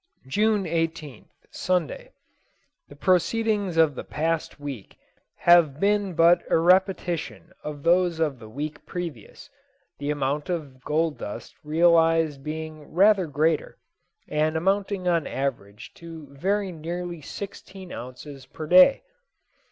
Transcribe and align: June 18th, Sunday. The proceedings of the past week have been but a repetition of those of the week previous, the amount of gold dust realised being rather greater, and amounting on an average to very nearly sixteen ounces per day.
June 0.25 0.63
18th, 0.63 1.29
Sunday. 1.51 2.11
The 2.89 2.95
proceedings 2.95 3.77
of 3.77 3.93
the 3.93 4.03
past 4.03 4.59
week 4.59 4.97
have 5.35 5.79
been 5.79 6.15
but 6.15 6.41
a 6.49 6.57
repetition 6.57 7.51
of 7.63 7.83
those 7.83 8.19
of 8.19 8.39
the 8.39 8.49
week 8.49 8.83
previous, 8.87 9.51
the 9.99 10.09
amount 10.09 10.49
of 10.49 10.83
gold 10.83 11.19
dust 11.19 11.53
realised 11.63 12.43
being 12.43 12.91
rather 12.91 13.27
greater, 13.27 13.77
and 14.27 14.57
amounting 14.57 15.07
on 15.07 15.27
an 15.27 15.27
average 15.27 15.93
to 15.97 16.25
very 16.33 16.71
nearly 16.71 17.21
sixteen 17.21 17.91
ounces 17.91 18.47
per 18.47 18.65
day. 18.65 19.03